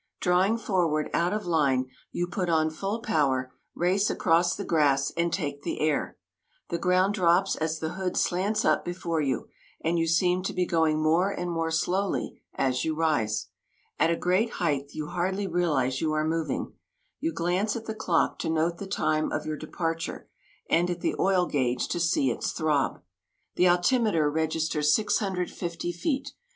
Drawing 0.19 0.57
forward 0.57 1.11
out 1.13 1.31
of 1.31 1.45
line, 1.45 1.85
you 2.11 2.25
put 2.25 2.49
on 2.49 2.71
full 2.71 3.01
power, 3.03 3.53
race 3.75 4.09
across 4.09 4.55
the 4.55 4.65
grass 4.65 5.11
and 5.11 5.31
take 5.31 5.61
the 5.61 5.79
air. 5.79 6.17
The 6.69 6.79
ground 6.79 7.13
drops 7.13 7.55
as 7.57 7.77
the 7.77 7.89
hood 7.91 8.17
slants 8.17 8.65
up 8.65 8.83
before 8.83 9.21
you 9.21 9.49
and 9.79 9.99
you 9.99 10.07
seem 10.07 10.41
to 10.41 10.53
be 10.55 10.65
going 10.65 10.99
more 11.03 11.29
and 11.29 11.51
more 11.51 11.69
slowly 11.69 12.41
as 12.55 12.83
you 12.83 12.95
rise. 12.95 13.49
At 13.99 14.09
a 14.09 14.15
great 14.15 14.53
height 14.53 14.89
you 14.93 15.05
hardly 15.05 15.45
realize 15.45 16.01
you 16.01 16.13
are 16.13 16.25
moving. 16.25 16.73
You 17.19 17.31
glance 17.31 17.75
at 17.75 17.85
the 17.85 17.93
clock 17.93 18.39
to 18.39 18.49
note 18.49 18.79
the 18.79 18.87
time 18.87 19.31
of 19.31 19.45
your 19.45 19.55
departure, 19.55 20.27
and 20.67 20.89
at 20.89 21.01
the 21.01 21.13
oil 21.19 21.45
gauge 21.45 21.87
to 21.89 21.99
see 21.99 22.31
its 22.31 22.53
throb. 22.53 23.03
The 23.53 23.67
altimeter 23.67 24.31
registers 24.31 24.95
650 24.95 25.91
feet. 25.91 26.33